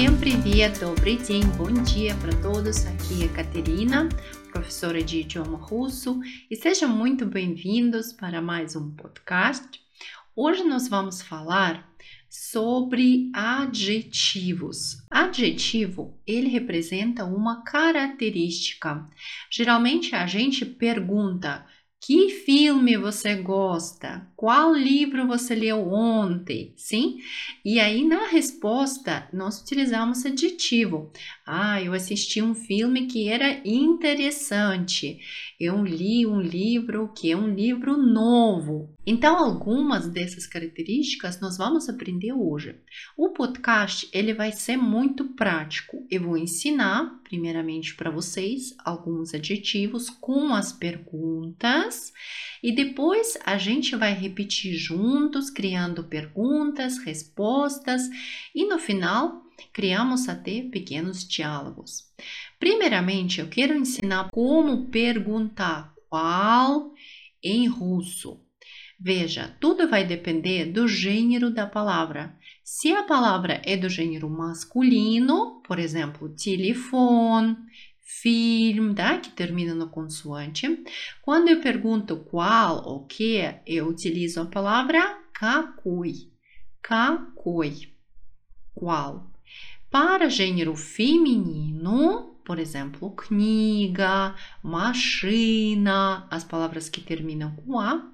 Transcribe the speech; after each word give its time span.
Всем 0.00 0.18
привет, 0.18 0.78
добрый 0.80 1.16
день, 1.16 1.44
bom 1.56 1.72
dia 1.84 2.14
para 2.16 2.32
todos. 2.42 2.86
Aqui 2.86 3.24
é 3.24 3.28
Caterina, 3.28 4.08
professora 4.52 5.02
de 5.02 5.20
idioma 5.20 5.58
russo, 5.58 6.20
e 6.50 6.56
sejam 6.56 6.88
muito 6.88 7.26
bem-vindos 7.26 8.12
para 8.12 8.40
mais 8.40 8.76
um 8.76 8.90
podcast. 8.90 9.80
Hoje 10.34 10.64
nós 10.64 10.88
vamos 10.88 11.22
falar 11.22 11.88
sobre 12.28 13.30
adjetivos. 13.34 15.02
Adjetivo, 15.10 16.20
ele 16.26 16.48
representa 16.48 17.24
uma 17.24 17.62
característica. 17.62 19.08
Geralmente 19.50 20.14
a 20.14 20.26
gente 20.26 20.66
pergunta 20.66 21.66
que 22.03 22.29
filme 22.29 22.97
você 22.97 23.35
gosta? 23.35 24.27
Qual 24.35 24.73
livro 24.73 25.27
você 25.27 25.53
leu 25.53 25.87
ontem? 25.93 26.73
Sim? 26.75 27.19
E 27.63 27.79
aí 27.79 28.03
na 28.03 28.27
resposta 28.27 29.29
nós 29.31 29.61
utilizamos 29.61 30.25
adjetivo. 30.25 31.11
Ah, 31.45 31.79
eu 31.79 31.93
assisti 31.93 32.41
um 32.41 32.55
filme 32.55 33.05
que 33.05 33.29
era 33.29 33.61
interessante. 33.63 35.19
Eu 35.63 35.85
li 35.85 36.25
um 36.25 36.41
livro 36.41 37.13
que 37.15 37.31
é 37.31 37.37
um 37.37 37.53
livro 37.53 37.95
novo. 37.95 38.89
Então 39.05 39.37
algumas 39.37 40.07
dessas 40.07 40.47
características 40.47 41.39
nós 41.39 41.55
vamos 41.55 41.87
aprender 41.87 42.33
hoje. 42.33 42.77
O 43.15 43.29
podcast 43.29 44.09
ele 44.11 44.33
vai 44.33 44.51
ser 44.51 44.75
muito 44.75 45.35
prático. 45.35 46.03
Eu 46.09 46.23
vou 46.23 46.35
ensinar 46.35 47.21
primeiramente 47.23 47.93
para 47.93 48.09
vocês 48.09 48.75
alguns 48.83 49.35
adjetivos 49.35 50.09
com 50.09 50.51
as 50.51 50.73
perguntas 50.73 52.11
e 52.63 52.71
depois 52.71 53.37
a 53.45 53.55
gente 53.59 53.95
vai 53.95 54.15
repetir 54.15 54.73
juntos, 54.73 55.51
criando 55.51 56.05
perguntas, 56.05 56.97
respostas 56.97 58.01
e 58.55 58.65
no 58.65 58.79
final 58.79 59.43
criamos 59.72 60.28
até 60.28 60.62
pequenos 60.62 61.26
diálogos. 61.26 62.04
Primeiramente, 62.58 63.40
eu 63.40 63.48
quero 63.48 63.74
ensinar 63.74 64.30
como 64.30 64.86
perguntar 64.86 65.94
qual 66.08 66.92
em 67.42 67.66
russo. 67.68 68.40
Veja, 68.98 69.54
tudo 69.60 69.88
vai 69.88 70.04
depender 70.04 70.66
do 70.66 70.88
gênero 70.88 71.50
da 71.50 71.66
palavra. 71.66 72.34
Se 72.64 72.92
a 72.92 73.02
palavra 73.02 73.60
é 73.64 73.76
do 73.76 73.88
gênero 73.88 74.28
masculino, 74.28 75.60
por 75.62 75.78
exemplo, 75.78 76.30
telefone, 76.30 77.56
film, 78.06 78.94
tá? 78.94 79.18
que 79.18 79.30
termina 79.30 79.74
no 79.74 79.90
consoante. 79.90 80.82
Quando 81.22 81.48
eu 81.48 81.60
pergunto 81.60 82.16
qual 82.16 82.84
ou 82.88 83.04
que, 83.04 83.42
eu 83.66 83.88
utilizo 83.88 84.40
a 84.40 84.46
palavra 84.46 85.18
какой. 85.34 86.32
Какой. 86.80 87.92
Qual. 88.74 89.30
Para 89.91 90.29
gênero 90.29 90.73
feminino, 90.73 92.37
por 92.45 92.57
exemplo, 92.59 93.11
kniga, 93.11 94.33
машина, 94.63 96.25
as 96.31 96.45
palavras 96.45 96.87
que 96.87 97.01
terminam 97.01 97.53
com 97.57 97.77
A, 97.77 98.09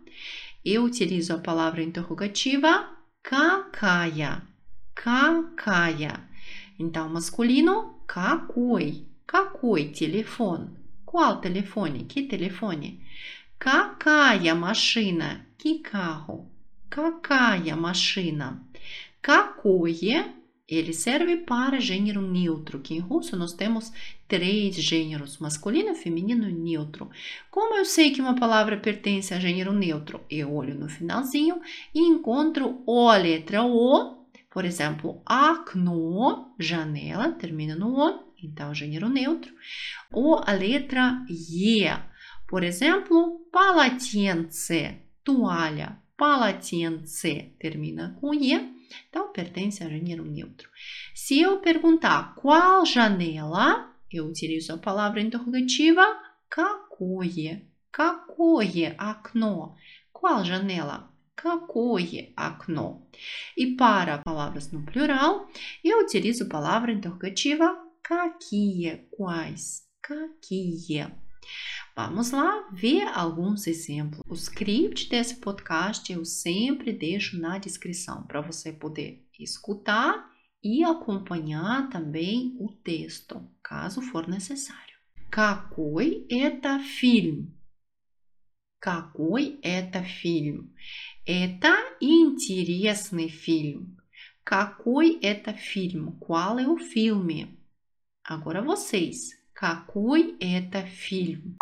eu 0.66 0.84
utilizo 0.84 1.36
a 1.36 1.38
palavra 1.38 1.84
interrogativa 1.84 2.90
какая. 3.22 4.42
Какая. 4.96 6.20
Então, 6.80 7.08
masculino, 7.10 8.02
какой. 8.08 9.06
Какой 9.28 9.90
телефон? 9.90 10.76
Qual 11.06 11.40
telefone? 11.42 12.06
Que 12.06 12.24
telefone? 12.24 13.02
Какая 13.60 14.56
машина? 14.56 15.46
Que 15.60 15.80
carro? 15.80 16.50
Какая 16.90 17.76
машина? 17.76 18.64
Какое 19.22 20.37
ele 20.69 20.93
serve 20.93 21.37
para 21.37 21.81
gênero 21.81 22.23
neutro, 22.23 22.81
que 22.81 22.95
em 22.95 22.99
russo 22.99 23.37
nós 23.37 23.53
temos 23.53 23.93
três 24.27 24.77
gêneros, 24.77 25.39
masculino, 25.39 25.95
feminino 25.95 26.49
e 26.49 26.53
neutro. 26.53 27.11
Como 27.51 27.75
eu 27.75 27.85
sei 27.85 28.11
que 28.11 28.23
uma 28.23 28.37
palavra 28.37 28.79
pertence 28.79 29.35
a 29.35 29.39
gênero 29.39 29.73
neutro? 29.73 30.21
Eu 30.31 30.55
olho 30.55 30.75
no 30.75 30.89
finalzinho 30.89 31.61
e 31.95 32.01
encontro 32.01 32.83
o 32.87 33.09
a 33.09 33.17
letra 33.17 33.65
O, 33.65 34.25
por 34.51 34.65
exemplo, 34.65 35.21
окно, 35.29 36.55
janela, 36.59 37.33
termina 37.33 37.75
no 37.75 37.95
O, 37.99 38.33
então 38.43 38.75
gênero 38.75 39.09
neutro, 39.09 39.53
ou 40.11 40.41
a 40.43 40.53
letra 40.53 41.23
E. 41.29 41.85
Por 42.49 42.63
exemplo, 42.63 43.47
полотенце, 43.53 45.03
toalha, 45.23 45.99
полотенце, 46.17 47.53
termina 47.59 48.17
com 48.21 48.33
E, 48.33 48.76
então 49.09 49.33
pertence 49.33 49.83
a 49.83 49.89
gênero 49.89 50.25
neutro. 50.25 50.69
Se 51.15 51.41
eu 51.41 51.61
perguntar 51.61 52.35
qual 52.37 52.85
janela, 52.85 53.95
eu 54.11 54.27
utilizo 54.27 54.75
a 54.75 54.79
palavra 54.79 55.21
interrogativa 55.21 56.05
какое, 56.49 57.67
какое 57.91 58.95
окно, 58.99 59.77
qual 60.13 60.45
janela? 60.45 61.11
Какое 61.35 62.33
окно? 62.37 63.09
E 63.57 63.75
para 63.75 64.19
palavras 64.19 64.71
no 64.71 64.85
plural, 64.85 65.49
eu 65.83 66.05
utilizo 66.05 66.45
a 66.45 66.49
palavra 66.49 66.93
interrogativa 66.93 67.83
Какие? 68.03 69.09
Quais? 69.11 69.83
Какие? 70.03 71.07
Vamos 71.97 72.31
lá 72.31 72.69
ver 72.73 73.03
alguns 73.09 73.67
exemplos. 73.67 74.23
O 74.27 74.35
script 74.35 75.09
desse 75.09 75.37
podcast 75.37 76.13
eu 76.13 76.25
sempre 76.25 76.93
deixo 76.93 77.39
na 77.39 77.59
descrição 77.59 78.23
para 78.25 78.41
você 78.41 78.73
poder 78.73 79.27
escutar 79.39 80.31
e 80.63 80.85
acompanhar 80.85 81.91
também 81.91 82.57
o 82.59 82.69
texto, 82.73 83.43
caso 83.63 84.01
for 84.01 84.29
necessário. 84.29 84.97
Какой 85.31 86.27
это 86.31 86.79
фильм? 86.79 87.55
Какой 88.79 89.59
это 89.63 90.03
фильм? 90.03 90.75
Это 91.25 91.97
интересный 92.01 93.29
фильм. 93.29 93.97
Какой 94.45 95.19
это 95.23 95.53
фильм? 95.53 96.19
Qual 96.19 96.59
é 96.59 96.67
o 96.67 96.77
filme? 96.77 97.57
Agora 98.25 98.61
vocês. 98.61 99.31
Какой 99.55 100.37
это 100.41 100.83
фильм? 100.83 101.57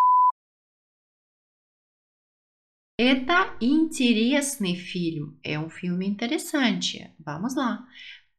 Это 2.98 3.54
интересный 3.60 4.76
фильм. 4.76 5.38
É 5.44 5.60
um 5.60 5.70
filme 5.70 6.08
interessante. 6.08 7.14
Vamos 7.20 7.54
lá. 7.56 7.86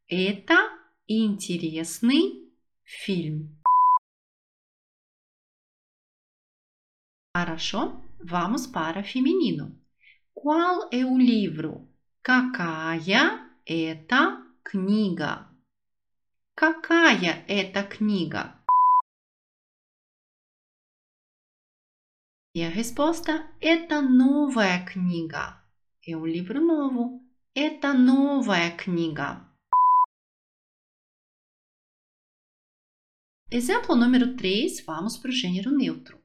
Это 0.09 0.57
интересный 1.07 2.51
фильм. 2.83 3.55
Хорошо? 7.35 8.03
Vamos 8.19 8.67
para 8.67 9.05
feminino. 9.05 9.79
Qual 10.33 10.89
é 10.91 11.05
o 11.05 11.19
livro? 11.19 11.87
Какая 12.23 13.47
это 13.67 14.43
книга? 14.65 15.51
Какая 16.55 17.45
это 17.47 17.83
книга? 17.83 18.56
E 22.56 22.64
a 22.64 22.70
resposta: 22.70 23.50
Это 23.60 24.02
новая 24.02 24.86
книга. 24.86 25.64
É 26.06 26.16
um 26.16 26.26
livro 26.26 26.60
novo. 26.60 27.22
Это 27.56 27.94
новая 27.94 28.76
книга. 28.76 29.48
Exemplo 33.50 33.96
número 33.96 34.36
3, 34.38 34.82
vamos 34.86 35.18
para 35.18 35.30
o 35.30 35.34
gênero 35.34 35.72
neutro. 35.72 36.18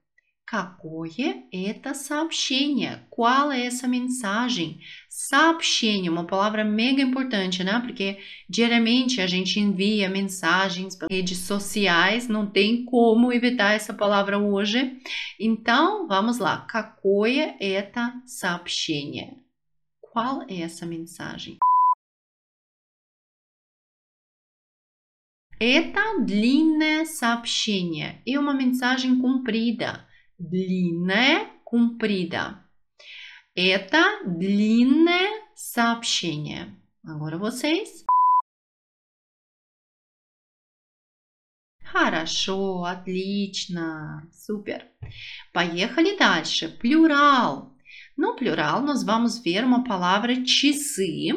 Какое 0.51 1.49
это 1.53 1.93
сообщение? 1.93 3.05
Qual 3.11 3.51
é 3.51 3.67
essa 3.67 3.89
mensagem? 3.89 4.81
Сообщение, 5.09 6.09
uma 6.09 6.25
palavra 6.25 6.65
mega 6.65 7.03
importante, 7.03 7.65
né? 7.65 7.81
Porque 7.81 8.19
diariamente 8.49 9.21
a 9.21 9.27
gente 9.27 9.59
envia 9.59 10.09
mensagens 10.09 10.95
para 10.95 11.09
redes 11.11 11.39
sociais, 11.39 12.29
não 12.29 12.47
tem 12.47 12.85
como 12.85 13.33
evitar 13.33 13.73
essa 13.73 13.93
palavra 13.93 14.39
hoje. 14.39 15.03
Então, 15.41 16.07
vamos 16.07 16.39
lá. 16.39 16.59
Какое 16.59 17.57
это 17.59 18.13
сообщение? 18.25 19.39
Qual 20.01 20.43
é 20.49 20.61
essa 20.61 20.87
mensagem? 20.87 21.57
Это 25.59 26.21
длинное 26.21 27.05
сообщение. 27.05 28.23
É 28.25 28.39
uma 28.39 28.55
mensagem 28.55 29.19
comprida 29.19 30.07
Длинная, 30.50 31.48
comprida. 31.64 32.66
Это 33.56 34.04
длинное 34.26 35.30
сообщение. 35.56 36.76
Agora 37.04 37.38
vocês. 37.38 38.06
Хорошо, 41.84 42.86
отлично, 42.86 44.30
супер. 44.34 44.88
Поехали 45.52 46.18
дальше. 46.18 46.70
Плюрал. 46.70 47.71
No 48.21 48.35
plural, 48.35 48.81
nós 48.83 49.03
vamos 49.03 49.39
ver 49.39 49.65
uma 49.65 49.85
palavra 49.85 50.43
часы. 50.43 51.29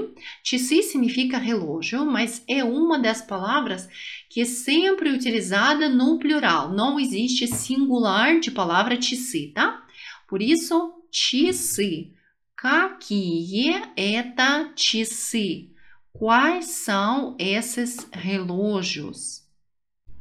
Часы 0.43 0.81
significa 0.81 1.37
relógio, 1.37 2.05
mas 2.05 2.43
é 2.47 2.63
uma 2.63 2.97
das 2.97 3.21
palavras 3.21 3.89
que 4.29 4.41
é 4.41 4.45
sempre 4.45 5.11
utilizada 5.11 5.89
no 5.89 6.17
plural. 6.19 6.71
Não 6.71 6.99
existe 6.99 7.47
singular 7.47 8.39
de 8.39 8.49
palavra 8.49 8.97
часы, 8.97 9.51
tá? 9.53 9.85
Por 10.27 10.41
isso, 10.41 10.93
часы. 11.11 12.13
Какие 12.55 13.81
это 13.95 14.71
часы? 14.75 15.69
Quais 16.11 16.65
são 16.65 17.35
esses 17.39 18.07
relógios? 18.11 19.47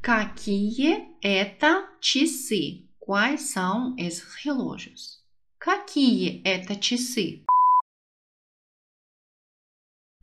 Какие 0.00 1.08
это 1.22 1.88
часы? 2.00 2.84
Quais 2.98 3.40
são 3.40 3.96
esses 3.98 4.34
relógios? 4.34 5.18
Какие 5.93 6.41
это 6.41 6.75
часы? 6.75 7.45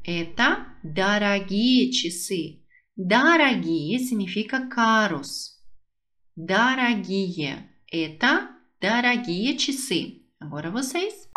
Это 0.02 0.67
дорогие 0.82 1.93
часы. 1.93 2.67
Дорогие 2.96 4.00
significa 4.00 4.69
caros. 4.69 5.61
Дорогие. 6.34 7.70
Это 7.87 8.50
дорогие 8.81 9.56
часы. 9.56 10.25
Agora 10.40 10.72
vocês. 10.72 11.31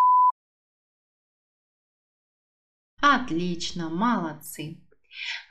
Отлично, 3.01 3.91
молодцы. 3.91 4.81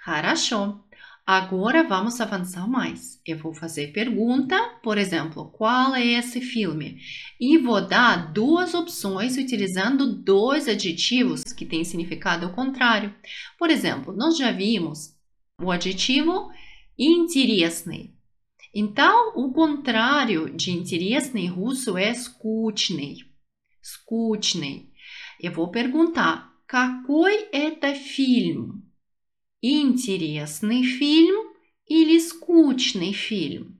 Хорошо. 0.01 0.85
Agora 1.26 1.84
vamos 1.84 2.22
avançar 2.22 2.70
mais. 2.70 3.20
Eu 3.26 3.38
vou 3.38 3.54
fazer 3.54 3.92
pergunta, 3.92 4.58
por 4.82 4.98
exemplo, 4.98 5.52
qual 5.52 5.94
é 5.94 6.06
esse 6.06 6.40
filme? 6.40 7.02
E 7.38 7.58
vou 7.58 7.86
dar 7.86 8.32
duas 8.32 8.74
opções 8.74 9.36
utilizando 9.36 10.16
dois 10.16 10.70
adjetivos 10.70 11.44
que 11.44 11.66
têm 11.66 11.84
significado 11.84 12.46
ao 12.46 12.54
contrário. 12.54 13.14
Por 13.60 13.70
exemplo, 13.70 14.14
nós 14.16 14.38
já 14.38 14.54
vimos 14.54 15.18
o 15.62 15.70
adjetivo 15.70 16.50
интересный. 16.98 18.16
Então, 18.74 19.34
o 19.36 19.52
contrário 19.52 20.50
de 20.56 20.72
интересный 20.72 21.44
em 21.44 21.48
russo 21.48 21.98
é 21.98 22.14
скучный. 22.14 23.18
Скучный. 23.82 24.94
Eu 25.42 25.52
vou 25.52 25.72
perguntar, 25.72 26.54
какой 26.66 27.50
это 27.52 27.94
фильм? 27.94 28.82
Интересный 29.65 30.83
фильм 30.83 31.53
или 31.87 32.19
скучный 32.19 33.13
фильм? 33.13 33.79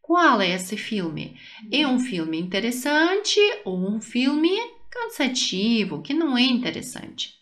Qual 0.00 0.40
é 0.40 0.56
esse 0.56 0.76
filme? 0.76 1.38
É 1.70 1.86
um 1.86 2.00
filme 2.00 2.36
interessante 2.36 3.38
ou 3.64 3.78
um 3.78 4.00
filme 4.00 4.50
cansativo, 4.90 6.02
que 6.02 6.12
não 6.12 6.36
é 6.36 6.42
interessante? 6.42 7.32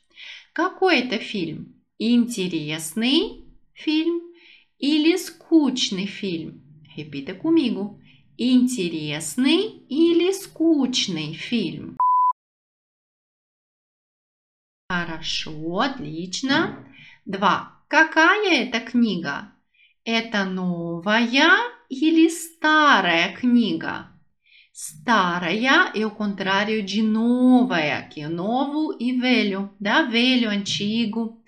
Какой 0.53 0.99
это 0.99 1.19
фильм? 1.19 1.83
Интересный 1.99 3.47
фильм 3.73 4.21
или 4.79 5.17
скучный 5.17 6.07
фильм? 6.07 6.63
Repita 6.95 7.35
comigo. 7.35 7.99
Интересный 8.37 9.83
или 9.89 10.31
скучный 10.33 11.33
фильм? 11.33 11.97
Хорошо, 14.91 15.81
отлично. 15.81 16.85
Два. 17.25 17.78
Какая 17.89 18.65
это 18.65 18.81
книга? 18.81 19.51
Это 20.05 20.45
новая 20.45 21.57
или 21.89 22.29
старая 22.29 23.35
книга? 23.35 24.13
Старая 24.73 25.91
é 25.95 26.05
o 26.05 26.11
contrário 26.11 26.83
de 26.83 27.01
новая, 27.01 28.07
que 28.11 28.21
é 28.21 28.29
novo 28.29 28.95
e 29.01 29.19
velho, 29.19 29.75
да, 29.81 30.03
velho, 30.03 30.51
antigo. 30.51 31.43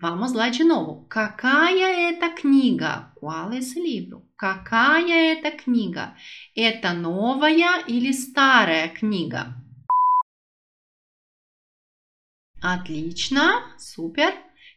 Vamos 0.00 0.34
lá 0.34 0.50
de 0.50 0.62
novo. 0.62 1.04
Какая 1.08 2.12
это 2.12 2.30
книга? 2.30 3.12
Qual 3.16 3.50
é 3.50 3.58
esse 3.58 3.80
livro? 3.80 4.22
Какая 4.36 5.32
это 5.32 5.50
книга? 5.50 6.16
Это 6.54 6.92
новая 6.92 7.84
или 7.88 8.12
старая 8.12 8.88
книга? 8.88 9.52
Отлично, 12.62 13.74
супер. 13.78 14.32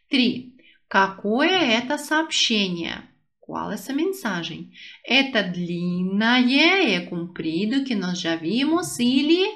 Три. 0.09 0.58
Какое 0.89 1.77
это 1.77 1.99
сообщение? 1.99 3.03
Qual 3.39 3.71
essa 3.71 3.93
mensagem? 3.93 4.71
Это 5.03 5.43
длинное, 5.43 6.95
é 6.95 6.99
comprido, 7.01 7.83
que 7.83 7.93
nós 7.93 8.19
já 8.19 8.35
vimos, 8.35 8.97
или 8.97 9.47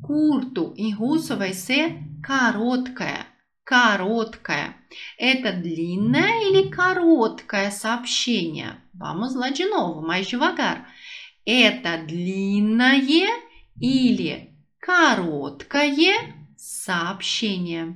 curto. 0.00 0.72
Em 0.76 0.92
russo 0.92 1.36
vai 1.36 1.52
ser 1.52 1.98
короткое. 2.24 3.26
Короткое. 3.64 4.74
Это 5.18 5.52
длинное 5.52 6.48
или 6.48 6.70
короткое 6.70 7.70
сообщение? 7.70 8.76
Vamos 8.94 9.34
lá 9.34 9.50
de 9.50 9.66
novo, 9.66 10.00
mais 10.00 10.26
devagar. 10.26 10.86
Это 11.44 11.98
длинное 11.98 13.30
или 13.78 14.54
короткое 14.80 16.34
сообщение. 16.56 17.94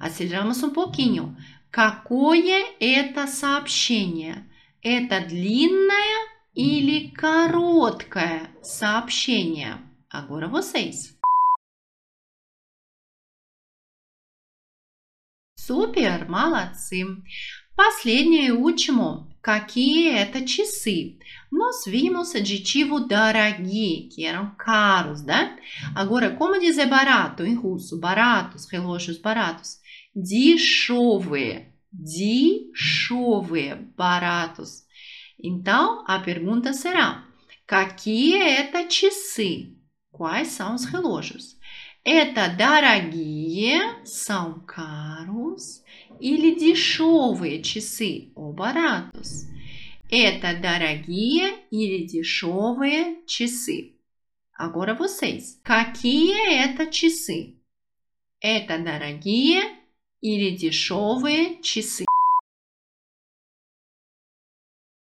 Aceleramos 0.00 0.62
um 0.62 0.70
pouquinho. 0.70 1.36
Какое 1.70 2.64
это 2.80 3.28
сообщение? 3.28 4.50
Это 4.82 5.20
длинное 5.20 6.28
или 6.52 7.10
короткое 7.10 8.50
сообщение? 8.60 9.78
Agora 10.10 10.48
vocês. 10.48 11.16
Супер, 15.54 16.28
молодцы. 16.28 17.04
Последнее 17.76 18.52
último. 18.52 19.30
Какие 19.40 20.12
это 20.12 20.44
часы? 20.44 21.18
Nós 21.50 21.86
vimos 21.86 22.34
adjetivo 22.34 23.00
дорогие, 23.00 24.08
que 24.08 24.26
eram 24.26 24.54
caros, 24.56 25.22
né? 25.22 25.58
Agora, 25.94 26.36
como 26.36 26.58
dizer 26.58 26.86
barato 26.86 27.44
em 27.44 27.54
russo? 27.54 27.98
Baratos, 27.98 28.66
baratos. 29.22 29.79
Дешевые. 30.14 31.72
Дешевые. 31.92 33.76
Baratos. 33.96 34.84
Então, 35.42 36.04
a 36.06 36.18
pergunta 36.18 36.72
será: 36.72 37.24
Какие 37.66 38.36
это 38.36 38.88
часы? 38.88 39.76
Quais 40.10 40.48
são 40.48 40.74
os 40.74 40.84
relógios? 40.84 41.56
Это 42.04 42.48
дорогие, 42.48 44.04
são 44.04 44.60
caros, 44.66 45.84
или 46.20 46.54
дешевые 46.54 47.62
часы, 47.62 48.32
ou 48.34 48.52
baratos? 48.52 49.46
Это 50.10 50.54
дорогие 50.54 51.58
или 51.70 52.04
дешевые 52.04 53.24
часы? 53.26 53.94
Agora 54.58 54.94
vocês. 54.94 55.60
Какие 55.62 56.64
это 56.64 56.86
часы? 56.86 57.56
Это 58.40 58.78
дорогие 58.78 59.79
или 60.21 60.55
дешевые 60.55 61.61
часы. 61.61 62.05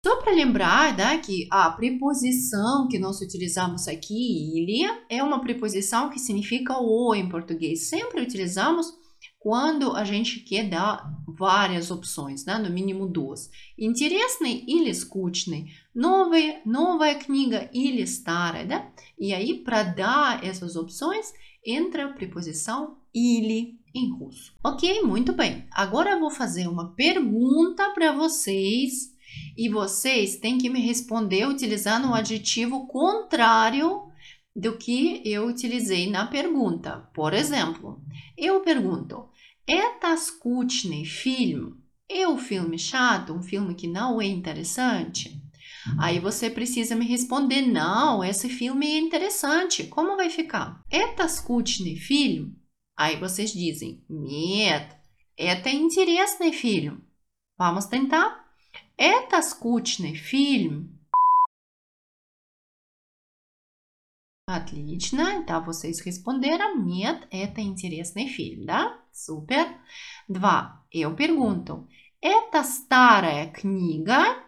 Só 0.03 0.15
para 0.21 0.33
lembrar 0.33 0.97
né, 0.97 1.19
que 1.19 1.47
a 1.51 1.69
preposição 1.69 2.87
que 2.87 2.97
nós 2.97 3.21
utilizamos 3.21 3.87
aqui, 3.87 4.57
ele, 4.57 4.81
é 5.09 5.21
uma 5.21 5.41
preposição 5.41 6.09
que 6.09 6.19
significa 6.19 6.79
o 6.79 7.13
em 7.13 7.29
português. 7.29 7.87
Sempre 7.87 8.21
utilizamos 8.21 8.99
quando 9.37 9.95
a 9.95 10.03
gente 10.03 10.39
quer 10.39 10.69
dar 10.69 11.03
várias 11.27 11.91
opções, 11.91 12.45
né? 12.45 12.57
no 12.57 12.69
mínimo 12.69 13.07
duas. 13.07 13.49
Интересный 13.77 14.63
или 14.67 14.93
скучный, 14.93 15.71
новая, 15.93 16.61
новая 16.65 17.15
книга 17.15 17.69
или 17.73 18.05
старая. 18.05 18.65
Да? 18.65 18.91
E 19.19 19.33
aí, 19.33 19.63
para 19.63 19.83
dar 19.83 20.43
essas 20.43 20.75
opções, 20.75 21.33
entra 21.65 22.05
a 22.05 22.13
preposição 22.13 22.97
или 23.13 23.79
em 23.93 24.09
russo. 24.11 24.53
Ok? 24.63 25.01
Muito 25.03 25.33
bem. 25.33 25.65
Agora 25.71 26.11
eu 26.11 26.19
vou 26.19 26.31
fazer 26.31 26.67
uma 26.67 26.93
pergunta 26.93 27.89
para 27.91 28.11
vocês 28.11 29.11
e 29.57 29.69
vocês 29.69 30.37
têm 30.37 30.57
que 30.57 30.69
me 30.69 30.79
responder 30.81 31.47
utilizando 31.47 32.05
o 32.05 32.11
um 32.11 32.13
adjetivo 32.13 32.87
contrário 32.87 34.09
do 34.55 34.77
que 34.77 35.21
eu 35.25 35.47
utilizei 35.47 36.09
na 36.09 36.27
pergunta. 36.27 37.09
Por 37.13 37.33
exemplo, 37.33 38.01
eu 38.37 38.61
pergunto: 38.61 39.29
Это 39.67 40.15
скучный 40.17 41.05
фильм? 41.05 41.77
É 42.09 42.27
um 42.27 42.37
filme 42.37 42.77
chato? 42.77 43.33
Um 43.33 43.41
filme 43.41 43.73
que 43.73 43.87
não 43.87 44.21
é 44.21 44.25
interessante? 44.25 45.41
Aí 45.97 46.19
você 46.19 46.49
precisa 46.49 46.95
me 46.95 47.05
responder: 47.05 47.61
não, 47.61 48.23
esse 48.23 48.49
filme 48.49 48.85
é 48.85 48.99
interessante. 48.99 49.85
Como 49.85 50.17
vai 50.17 50.29
ficar? 50.29 50.83
Это 50.91 51.27
скучный 51.27 51.95
фильм? 51.95 52.55
Aí 52.95 53.17
vocês 53.17 53.51
dizem: 53.51 54.03
Нет, 54.09 54.95
это 55.37 55.69
интересный 55.69 56.51
фильм. 56.51 57.03
Vamos 57.57 57.85
tentar? 57.85 58.45
Это 58.97 59.41
скучный 59.41 60.15
фильм. 60.15 60.99
Отлично. 64.45 65.37
Então, 65.37 65.63
vocês 65.63 66.01
responderam 66.01 66.83
нет, 66.83 67.27
это 67.31 67.61
интересный 67.61 68.27
фильм, 68.27 68.65
да? 68.65 68.99
Супер. 69.13 69.65
Два. 70.27 70.85
Eu 70.91 71.15
pergunto, 71.15 71.87
это 72.21 72.63
старая 72.63 73.49
книга? 73.51 74.43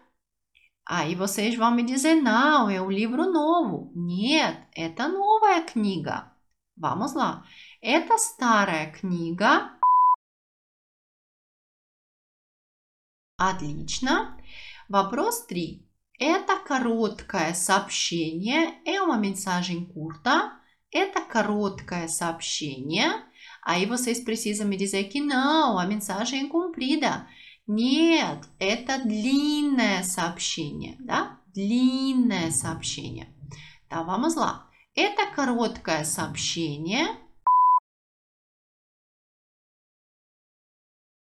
Aí 0.86 1.14
vocês 1.14 1.56
vão 1.56 1.70
me 1.74 1.82
dizer, 1.82 2.16
não, 2.16 2.68
é 2.68 2.80
um 2.80 2.90
livro 2.90 3.30
novo. 3.32 3.90
Нет, 3.94 4.68
это 4.74 5.08
новая 5.08 5.62
книга. 5.62 6.30
Vamos 6.76 7.14
lá. 7.14 7.44
Это 7.81 8.17
старая 8.17 8.91
книга. 8.91 9.71
Отлично. 13.37 14.37
Вопрос 14.89 15.45
3. 15.47 15.87
Это 16.19 16.59
короткое 16.59 17.53
сообщение. 17.53 18.81
É 18.85 19.01
uma 19.01 19.17
curta. 19.93 20.59
Это 20.91 21.21
короткое 21.21 22.09
сообщение. 22.09 23.23
Aí 23.61 23.85
vocês 23.85 24.19
precisam 24.19 24.67
me 24.67 24.75
dizer 24.75 25.05
que 25.05 25.21
não, 25.21 25.77
a 25.77 25.85
mensagem 25.85 26.45
é 26.45 26.49
comprida. 26.49 27.27
Нет, 27.65 28.49
это 28.59 28.97
длинное 28.97 30.03
сообщение, 30.03 30.97
да? 30.99 31.39
Длинное 31.53 32.51
сообщение. 32.51 33.33
Да, 33.89 34.03
vamos 34.03 34.35
lá. 34.35 34.67
Это 34.95 35.27
короткое 35.33 36.03
сообщение. 36.03 37.28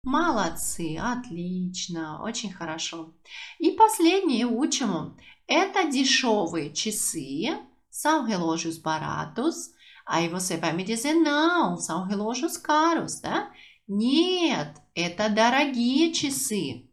Молодцы, 0.03 0.97
отлично, 0.97 2.23
очень 2.23 2.53
хорошо. 2.53 3.15
И 3.59 3.73
последнее 3.73 4.47
учим. 4.47 5.17
Это 5.47 5.91
дешевые 5.91 6.73
часы. 6.73 7.67
São 7.91 8.25
relógios 8.25 8.79
baratos. 8.79 9.73
Aí 10.07 10.29
você 10.29 10.57
vai 10.57 10.73
me 10.73 10.85
dizer, 10.85 11.15
não, 11.15 11.77
são 11.77 12.07
relógios 12.07 12.57
caros, 12.57 13.21
tá? 13.21 13.53
Нет, 13.87 14.81
это 14.95 15.29
дорогие 15.29 16.13
часы. 16.13 16.89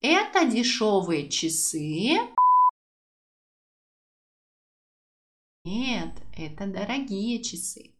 Это 0.00 0.44
дешевые 0.44 1.28
часы. 1.28 2.16
Нет, 5.64 6.22
это 6.36 6.66
дорогие 6.66 7.42
часы. 7.42 7.94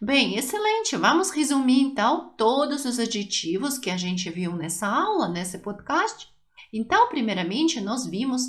Bem, 0.00 0.36
excelente. 0.36 0.96
Vamos 0.96 1.30
resumir 1.30 1.80
então 1.80 2.34
todos 2.36 2.84
os 2.84 2.98
adjetivos 2.98 3.78
que 3.78 3.90
a 3.90 3.96
gente 3.96 4.28
viu 4.30 4.56
nessa 4.56 4.86
aula, 4.86 5.28
nesse 5.28 5.58
podcast. 5.58 6.28
Então, 6.72 7.08
primeiramente, 7.08 7.80
nós 7.80 8.06
vimos 8.06 8.42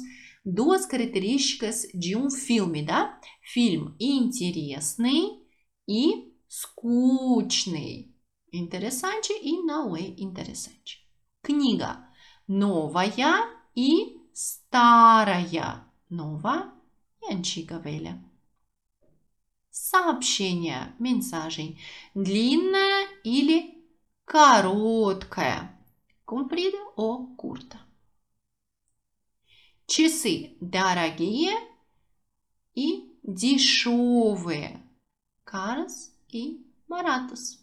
duas 0.45 0.85
características 0.85 1.87
de 1.93 2.15
um 2.15 2.29
filme, 2.29 2.83
да? 2.83 3.19
Фильм 3.41 3.95
интересный 3.99 5.41
и 5.87 6.33
скучный. 6.47 8.13
Interessante 8.51 9.33
e 9.41 9.63
não 9.63 9.95
é 9.95 10.13
interessante. 10.17 10.99
Книга 11.41 12.13
новая 12.47 13.49
и 13.75 14.17
старая. 14.33 15.85
Нова 16.09 16.73
и 17.21 17.33
antiga, 17.33 17.79
velha. 17.79 18.23
Сообщение, 19.77 20.93
mensagem. 20.99 21.77
Длинная 22.13 23.07
или 23.23 23.83
короткая. 24.25 25.75
Comprida 26.25 26.77
ou 26.95 27.35
curta. 27.35 27.79
Часы 29.87 30.55
дорогие 30.61 31.51
и 32.75 33.17
дешевые. 33.23 34.81
Caros 35.43 36.11
e 36.31 36.65
baratos. 36.87 37.59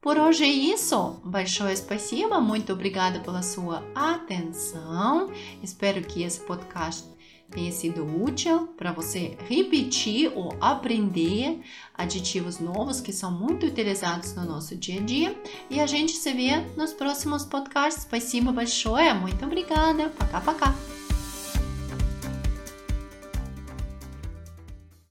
Por 0.00 0.18
hoje 0.18 0.44
é 0.44 0.48
isso. 0.48 1.20
Большое 1.24 1.76
спасибо. 1.76 2.40
Muito 2.40 2.72
obrigada 2.72 3.20
pela 3.20 3.42
sua 3.42 3.84
atenção. 3.94 5.30
Espero 5.62 6.02
que 6.02 6.22
esse 6.22 6.40
podcast 6.40 7.06
tenha 7.50 7.72
sido 7.72 8.04
útil 8.04 8.68
para 8.76 8.92
você 8.92 9.36
repetir 9.48 10.32
ou 10.34 10.56
aprender 10.60 11.60
aditivos 11.94 12.60
novos 12.60 13.00
que 13.00 13.12
são 13.12 13.30
muito 13.30 13.66
utilizados 13.66 14.34
no 14.34 14.44
nosso 14.44 14.76
dia 14.76 15.00
a 15.00 15.04
dia. 15.04 15.42
E 15.68 15.80
a 15.80 15.86
gente 15.86 16.12
se 16.12 16.32
vê 16.32 16.58
nos 16.76 16.92
próximos 16.92 17.44
podcasts. 17.44 18.04
Спасибо 18.04 18.52
большое. 18.52 19.12
Muito 19.14 19.44
obrigada. 19.44 20.10
Пока-пока. 20.10 20.93